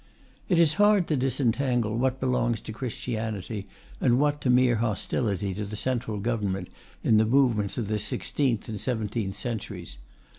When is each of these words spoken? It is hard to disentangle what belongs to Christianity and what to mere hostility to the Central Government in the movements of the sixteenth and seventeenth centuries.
It 0.49 0.57
is 0.57 0.73
hard 0.81 1.07
to 1.09 1.15
disentangle 1.15 1.95
what 1.95 2.19
belongs 2.19 2.59
to 2.61 2.73
Christianity 2.73 3.67
and 3.99 4.19
what 4.19 4.41
to 4.41 4.49
mere 4.49 4.77
hostility 4.77 5.53
to 5.53 5.63
the 5.63 5.75
Central 5.75 6.17
Government 6.19 6.69
in 7.03 7.17
the 7.17 7.23
movements 7.27 7.77
of 7.77 7.87
the 7.87 7.99
sixteenth 7.99 8.67
and 8.67 8.81
seventeenth 8.81 9.35
centuries. 9.35 9.99